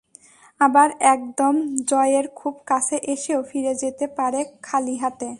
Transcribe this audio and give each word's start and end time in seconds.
আবার 0.61 0.89
একদম 1.13 1.53
জয়ের 1.85 2.25
খুব 2.35 2.53
কাছে 2.67 2.95
এসেও 3.13 3.41
ফিরে 3.49 3.73
যেতে 3.75 4.05
পারে 4.17 4.39
খালি 4.63 4.95
হাতে। 4.97 5.29